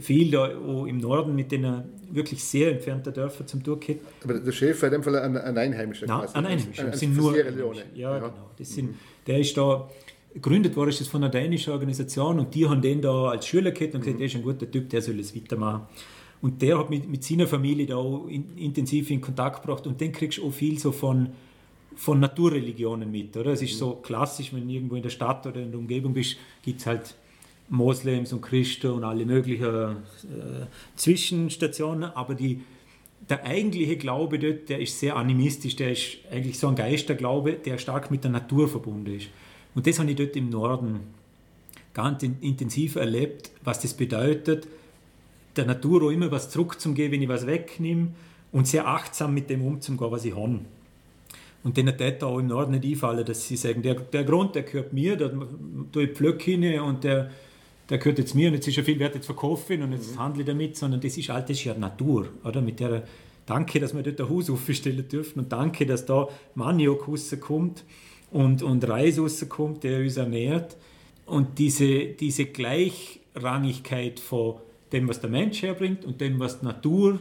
[0.00, 1.66] viel da im Norden mit den
[2.10, 3.98] wirklich sehr entfernten Dörfern zum Durchgehen.
[4.24, 6.84] Aber der Chef war in dem Fall ein, ein Einheimischer Nein, ein Einheimischer.
[6.84, 7.82] Ein, ein, sind nur Leone.
[7.94, 8.50] Ja, ja, genau.
[8.56, 8.94] Das sind,
[9.26, 9.88] der ist da,
[10.32, 13.70] gegründet worden ist das von einer dänischen Organisation und die haben den da als Schüler
[13.70, 14.18] gehabt und gesagt, mhm.
[14.18, 15.82] der ist ein guter Typ, der soll es weitermachen.
[16.40, 20.00] Und der hat mit, mit seiner Familie da auch in, intensiv in Kontakt gebracht und
[20.00, 21.28] den kriegst du auch viel so von,
[21.94, 23.36] von Naturreligionen mit.
[23.36, 23.52] Oder?
[23.52, 23.78] Es ist mhm.
[23.78, 26.86] so klassisch, wenn du irgendwo in der Stadt oder in der Umgebung bist, gibt es
[26.86, 27.14] halt
[27.72, 32.60] Moslems und Christen und alle möglichen äh, Zwischenstationen, aber die,
[33.30, 37.78] der eigentliche Glaube dort, der ist sehr animistisch, der ist eigentlich so ein Geisterglaube, der
[37.78, 39.28] stark mit der Natur verbunden ist.
[39.74, 41.00] Und das habe ich dort im Norden
[41.94, 44.68] ganz intensiv erlebt, was das bedeutet,
[45.56, 48.08] der Natur auch immer was zurückzugeben, wenn ich was wegnehme
[48.52, 50.60] und sehr achtsam mit dem umzugehen, was ich habe.
[51.64, 54.64] Und denen tät auch im Norden nicht einfallen, dass sie sagen, der, der Grund, der
[54.64, 55.30] gehört mir, da
[55.90, 57.30] tue ich Pflöcke hin und der,
[57.88, 60.18] der gehört jetzt mir und jetzt ist er viel wert, jetzt verkaufen und jetzt mhm.
[60.18, 62.60] handle ich damit, sondern das ist alles das ja Natur, oder?
[62.60, 63.02] Mit der
[63.46, 67.84] Danke, dass wir dort ein Haus aufstellen dürfen und danke, dass da Maniok rauskommt
[68.30, 70.76] und, und Reis rauskommt, der uns ernährt.
[71.26, 74.56] Und diese, diese Gleichrangigkeit von
[74.92, 77.18] dem, was der Mensch herbringt und dem, was die Natur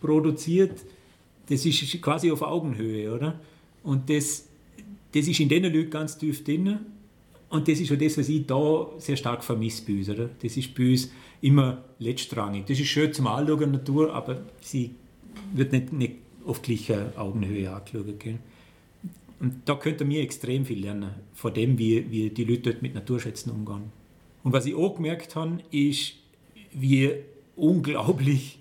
[0.00, 0.80] produziert,
[1.48, 3.40] das ist quasi auf Augenhöhe, oder?
[3.82, 4.46] Und das,
[5.12, 6.78] das ist in den Leuten ganz tief drin
[7.54, 10.08] und das ist auch das, was ich da sehr stark vermisse bei uns.
[10.08, 10.28] Oder?
[10.42, 11.08] Das ist bei uns
[11.40, 12.66] immer letztrangig.
[12.66, 14.90] Das ist schön zum Anschauen, Natur, aber sie
[15.52, 16.14] wird nicht, nicht
[16.44, 18.18] auf gleicher Augenhöhe angeschaut.
[18.18, 18.38] Gell?
[19.38, 22.92] Und da könnte mir extrem viel lernen, von dem, wie, wie die Leute dort mit
[22.92, 23.92] Naturschätzen umgehen.
[24.42, 26.14] Und was ich auch gemerkt habe, ist,
[26.72, 27.12] wie
[27.54, 28.58] unglaublich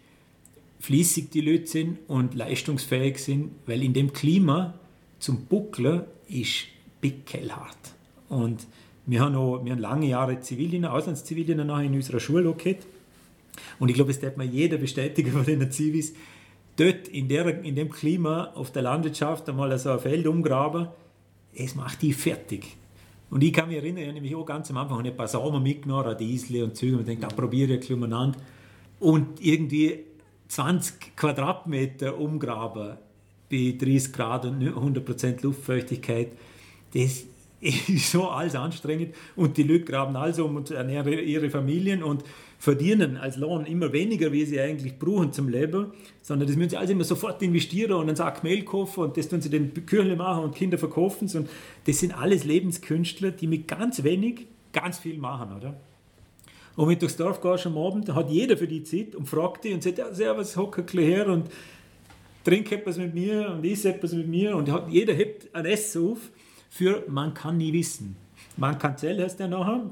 [0.81, 4.75] fließig die Leute sind und leistungsfähig sind, weil in dem Klima
[5.17, 6.65] zum Buckler ist
[7.01, 7.95] pickelhart.
[8.29, 8.67] Und
[9.05, 12.85] wir haben, auch, wir haben lange Jahre Zivildienst, Auslandszivildienst in unserer Schule gehabt.
[13.79, 16.13] Und ich glaube, es wird mir jeder bestätigen von den Zivis,
[16.77, 20.87] dort in, der, in dem Klima auf der Landwirtschaft einmal so ein Feld umgraben,
[21.55, 22.77] es macht die fertig.
[23.29, 25.59] Und ich kann mich erinnern, ich habe nämlich auch ganz am Anfang ein paar Sommer
[25.59, 28.35] mitgenommen, Radiesle und Züge, und denkt, da probiere ich ein bisschen
[28.99, 29.99] Und irgendwie
[30.47, 32.97] 20 Quadratmeter umgraben
[33.49, 36.31] bei 30 Grad und 100% Luftfeuchtigkeit,
[36.93, 37.25] das
[37.63, 42.23] ist so alles anstrengend und die Leute graben also um und ernähren ihre Familien und
[42.59, 45.87] verdienen als Lohn immer weniger, wie sie eigentlich brauchen zum Leben,
[46.21, 49.27] sondern das müssen sie alles immer sofort investieren und einen Sack Mehl kaufen und das
[49.27, 51.49] tun sie den Küchle machen und Kinder verkaufen und
[51.85, 55.75] das sind alles Lebenskünstler, die mit ganz wenig ganz viel machen, oder?
[56.75, 59.29] Und wenn du durchs Dorf gehst am Abend, dann hat jeder für die Zeit und
[59.29, 61.49] fragt die und sagt, ja, servus, hock ein her und
[62.43, 66.31] trink etwas mit mir und iss etwas mit mir und jeder hebt ein Essen auf
[66.73, 68.15] für man kann nie wissen.
[68.57, 69.85] Man kann zählen, heißt der nachher.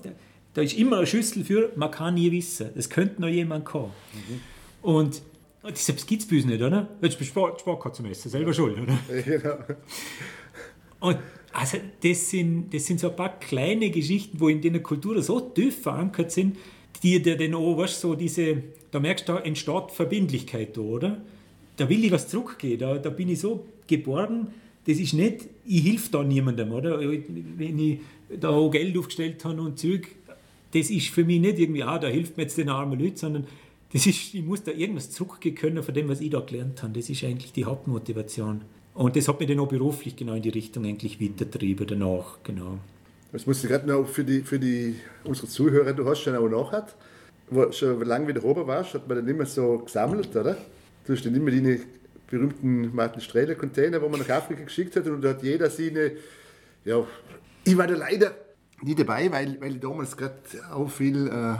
[0.56, 2.72] Da ist immer eine Schüssel für man kann nie wissen.
[2.76, 3.92] Es könnte noch jemand kommen.
[4.14, 4.40] Mhm.
[4.82, 5.22] Und
[5.62, 6.88] das gibt es bei uns nicht, oder?
[7.02, 8.98] Jetzt bist du Sport zum Essen, selber schuld, oder?
[9.24, 9.58] Genau.
[11.02, 11.18] Und
[11.54, 15.40] also das sind, das sind so ein paar kleine Geschichten, wo in der Kultur so
[15.40, 16.58] tief verankert sind,
[17.04, 21.22] die dir dann auch, weißt, so diese, da merkst du, da entsteht Verbindlichkeit da, oder?
[21.78, 24.48] Da will ich was zurückgehen, da, da bin ich so geborgen,
[24.86, 27.00] das ist nicht, ich helfe da niemandem, oder?
[27.00, 28.00] Wenn ich
[28.40, 30.08] da auch Geld aufgestellt habe und Zeug,
[30.74, 33.48] das ist für mich nicht irgendwie, ah, da hilft mir jetzt den armen Leuten, sondern
[33.94, 36.94] das ist, ich muss da irgendwas zurückgehen können von dem, was ich da gelernt habe.
[36.94, 38.62] Das ist eigentlich die Hauptmotivation.
[38.94, 42.80] Und das hat mich dann auch beruflich genau in die Richtung eigentlich weitergetrieben danach, genau.
[43.32, 46.50] Das musst du gerade noch für, die, für die, unsere Zuhörer, du hast schon auch
[46.50, 46.88] nachher,
[47.50, 50.58] wo schon lange wieder oben warst, hat man dann immer so gesammelt, oder?
[51.06, 51.80] Du hast dann immer deine
[52.32, 56.14] berühmten Martin Strehler Container, wo man nach Afrika geschickt hat und da hat jeder seine,
[56.86, 57.06] ja,
[57.64, 58.34] ich war da leider
[58.82, 60.40] nie dabei, weil, weil ich damals gerade
[60.72, 61.58] auch viel äh,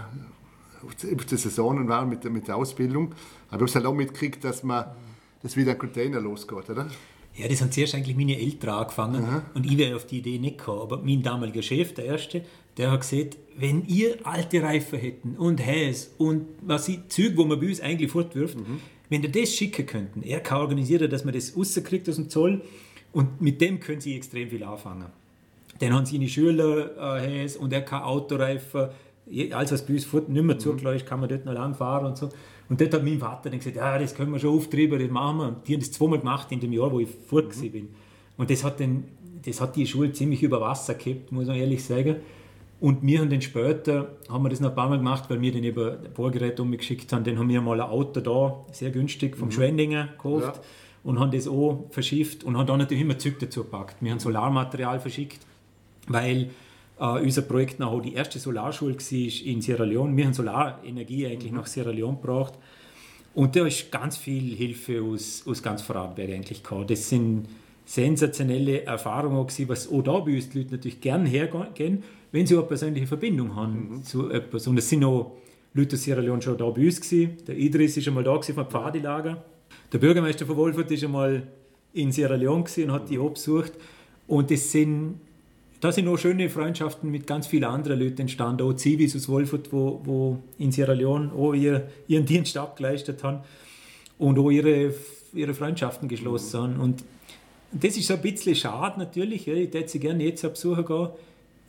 [0.84, 3.14] auf der Saison war mit, mit der Ausbildung.
[3.50, 4.86] Aber ich habe es halt auch mitgekriegt, dass man
[5.44, 6.88] dass wieder ein Container losgeht, oder?
[7.36, 10.58] Ja, das haben zuerst eigentlich meine Eltern angefangen und ich wäre auf die Idee nicht
[10.58, 10.82] gekommen.
[10.82, 12.44] Aber mein damaliger Chef, der Erste,
[12.78, 17.46] der hat gesagt, wenn ihr alte Reifen hätten und Häs und was ich, Züg, wo
[17.46, 18.58] man bei uns eigentlich fortwirft,
[19.12, 22.62] wenn ihr das schicken könnten, er kann organisieren, dass man das rauskriegt aus dem Zoll
[23.12, 25.08] und mit dem können sie extrem viel anfangen.
[25.80, 28.88] Dann haben seine Schüler äh, und er kann Autoreifen,
[29.52, 32.18] alles was bei uns nicht mehr zugelassen ist, kann man dort noch lang fahren und
[32.18, 32.30] so.
[32.70, 35.38] Und dort hat mein Vater dann gesagt, ja, das können wir schon auftreiben, das machen
[35.40, 35.48] wir.
[35.50, 37.90] Und die haben das zweimal gemacht in dem Jahr, wo ich fort gewesen bin.
[38.38, 39.04] Und das hat, dann,
[39.44, 42.16] das hat die Schule ziemlich über Wasser gehabt, muss man ehrlich sagen.
[42.82, 45.54] Und wir haben dann später, haben wir das noch ein paar Mal gemacht, weil wir
[45.54, 49.52] eben ein Bohrgerät umgeschickt haben, dann haben wir mal ein Auto da, sehr günstig, vom
[49.52, 50.62] Schwendinger gekauft Ja.
[51.04, 53.98] und haben das auch verschifft und haben dann natürlich immer Zeug dazu gepackt.
[54.02, 55.40] Wir haben Solarmaterial verschickt,
[56.08, 56.50] weil
[57.00, 60.18] äh, unser Projekt nachher die erste Solarschule war in Sierra Leone.
[60.18, 62.56] Wir haben Solarenergie eigentlich nach Sierra Leone gebracht.
[63.36, 66.88] Und da ist ganz viel Hilfe aus, aus ganz Vorarlberg eigentlich gekommen.
[66.88, 67.46] Das sind
[67.86, 72.56] sensationelle Erfahrungen gewesen, was auch da bei uns die Leute natürlich gerne hergehen, wenn sie
[72.56, 74.68] auch eine persönliche Verbindung haben zu etwas.
[74.68, 75.38] Und es sind auch
[75.74, 77.38] Leute aus Sierra Leone schon da bei uns gewesen.
[77.48, 79.44] Der Idris ist einmal da gewesen vom Pfadilager.
[79.92, 81.44] Der Bürgermeister von Wolfurt ist einmal
[81.94, 83.74] in Sierra Leone gewesen und hat die auch besucht.
[84.28, 85.20] Und das sind,
[85.82, 88.64] da sind auch schöne Freundschaften mit ganz vielen anderen Leuten entstanden.
[88.64, 93.40] Auch Zivis aus Wolfurt, wo, wo in Sierra Leone auch ihr, ihren Dienst abgeleistet haben
[94.18, 94.94] und auch ihre,
[95.34, 96.80] ihre Freundschaften geschlossen haben.
[96.80, 97.04] Und
[97.74, 99.48] das ist so ein bisschen schade natürlich.
[99.48, 101.10] Ich hätte sie gerne jetzt auf Besuch gehen.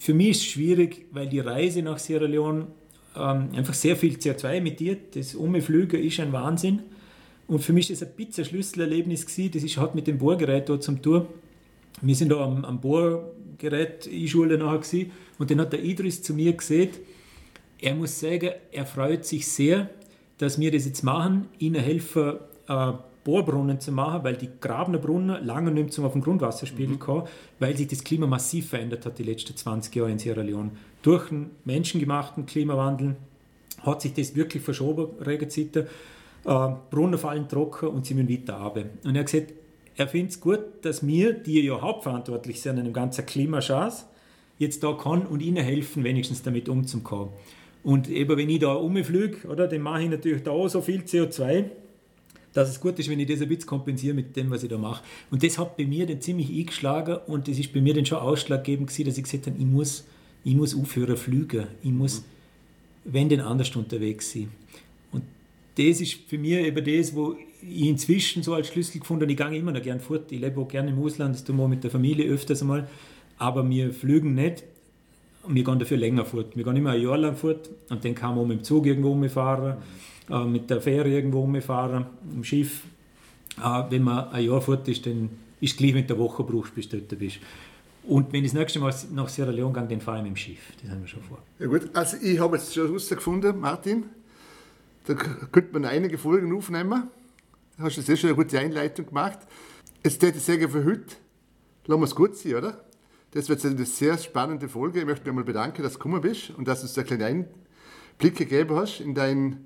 [0.03, 2.67] Für mich ist es schwierig, weil die Reise nach Sierra Leone
[3.15, 5.15] ähm, einfach sehr viel CO2 emittiert.
[5.15, 6.83] Das Umflügen ist ein Wahnsinn.
[7.47, 9.53] Und für mich ist das ein bisschen ein Schlüsselerlebnis gewesen.
[9.53, 11.29] Das ist, hat mit dem Bohrgerät dort zum Tour.
[12.01, 15.13] Wir sind da am, am Bohrgerät Einschule nachher gewesen.
[15.39, 16.99] und dann hat der Idris zu mir gesagt,
[17.81, 19.89] er muss sagen, er freut sich sehr,
[20.39, 22.93] dass wir das jetzt machen, ihnen helfen, äh,
[23.25, 27.23] Bohrbrunnen zu machen, weil die Grabener Brunnen lange nicht mehr zum auf dem Grundwasserspiegel mhm.
[27.59, 30.71] weil sich das Klima massiv verändert hat die letzten 20 Jahre in Sierra Leone.
[31.03, 33.17] Durch den menschengemachten Klimawandel
[33.83, 35.87] hat sich das wirklich verschoben, Regenzeiten.
[36.45, 38.85] Äh, Brunnen fallen trocken und sie müssen weiter runter.
[39.05, 39.53] Und er hat gesagt,
[39.97, 44.07] er findet es gut, dass wir, die ja hauptverantwortlich sind an dem ganzen Klimaschatz,
[44.59, 47.29] jetzt da kann und ihnen helfen, wenigstens damit umzukommen.
[47.85, 51.01] Und eben, wenn ich da umfliege, oder, dann mache ich natürlich da auch so viel
[51.01, 51.65] CO2,
[52.53, 54.79] dass es gut ist, wenn ich das ein bisschen kompensiere mit dem, was ich da
[54.79, 55.03] mache.
[55.31, 58.19] Und das hat bei mir dann ziemlich eingeschlagen und das ist bei mir dann schon
[58.19, 60.05] ausschlaggebend gewesen, dass ich gesagt habe, ich muss,
[60.45, 61.67] ich muss aufhören fliegen.
[61.83, 62.25] Ich muss,
[63.05, 64.51] wenn denn anders unterwegs sein.
[65.13, 65.25] Und
[65.77, 69.33] das ist für mich eben das, wo ich inzwischen so als Schlüssel gefunden habe.
[69.33, 70.31] Ich gehe immer noch gerne fort.
[70.31, 72.89] Ich lebe auch gerne im Ausland, das tun wir mit der Familie öfters einmal.
[73.39, 74.65] Aber wir fliegen nicht.
[75.45, 76.57] Und wir gehen dafür länger fort.
[76.57, 79.13] Wir gehen immer ein Jahr lang fort und dann kann man mit dem Zug irgendwo
[79.13, 79.77] umfahren,
[80.31, 82.83] äh, mit der Fähre irgendwo umfahren, im Schiff.
[83.59, 86.75] Äh, wenn man ein Jahr fort ist, dann ist es gleich mit der Woche brauchst,
[86.75, 87.39] bis du dort bist.
[88.05, 90.37] Und wenn ich das nächste Mal nach Sierra Leone gehe, dann fahre ich mit dem
[90.37, 90.73] Schiff.
[90.81, 91.39] Das haben wir schon vor.
[91.59, 94.05] Ja gut, also ich habe jetzt schon herausgefunden, Martin,
[95.07, 97.09] da könnte man einige Folgen aufnehmen.
[97.77, 99.39] Da hast du sehr schon eine gute Einleitung gemacht.
[100.05, 101.05] Jetzt würde ich sagen, für heute
[101.87, 102.85] lassen wir es gut sein, oder?
[103.33, 105.01] Das wird eine sehr spannende Folge.
[105.01, 107.47] Ich möchte mich einmal bedanken, dass du gekommen bist und dass du uns einen kleinen
[108.19, 109.65] Einblick gegeben hast in dein...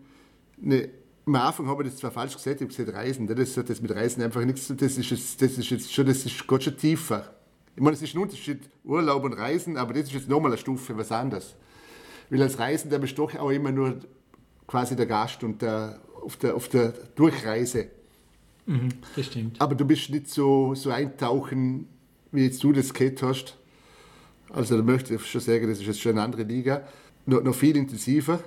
[0.59, 0.89] Ne,
[1.27, 3.27] am Anfang habe ich das zwar falsch gesagt, ich habe gesagt Reisen.
[3.27, 4.87] Das hat das mit Reisen einfach nichts zu tun.
[4.87, 7.35] Das ist, jetzt, das ist jetzt schon, das ist Gott schon tiefer.
[7.75, 10.59] Ich meine, es ist ein Unterschied, Urlaub und Reisen, aber das ist jetzt nochmal eine
[10.59, 11.57] Stufe, was anderes.
[12.31, 13.99] Weil als Reisender bist du doch auch immer nur
[14.69, 17.89] quasi der Gast und der, auf, der, auf der Durchreise.
[18.67, 19.61] Mhm, das stimmt.
[19.61, 21.89] Aber du bist nicht so, so eintauchen,
[22.33, 23.57] wie jetzt du das gehört hast,
[24.51, 26.87] also da möchte ich schon sagen, das ist jetzt schon eine andere Liga,
[27.25, 28.41] noch, noch viel intensiver,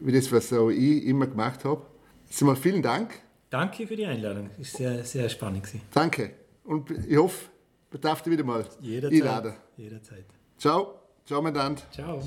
[0.00, 1.82] wie das, was auch ich immer gemacht habe.
[2.28, 3.14] Also mal vielen Dank.
[3.50, 5.82] Danke für die Einladung, ist sehr, sehr spannend gewesen.
[5.92, 7.50] Danke und ich hoffe,
[7.92, 9.54] ich darf dich wieder mal jederzeit, einladen.
[9.76, 10.24] Jederzeit.
[10.58, 11.86] Ciao, ciao mein Dant.
[11.92, 12.22] Ciao.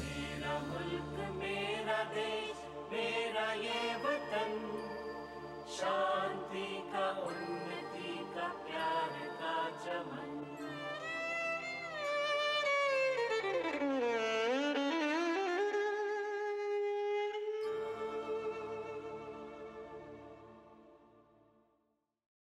[5.75, 6.14] Shine.